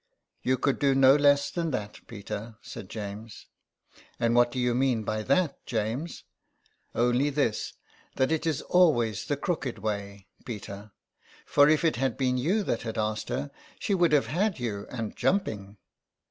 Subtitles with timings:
[0.41, 3.45] "You could do no less than that, Peter," said James."
[4.19, 6.23] And what do you mean by that, James?
[6.95, 7.73] '^•* Only this,
[8.15, 10.89] that it is always the crooked way, Peter;
[11.45, 14.87] for if it had been you that had asked her she would have had you
[14.89, 15.77] and jumping."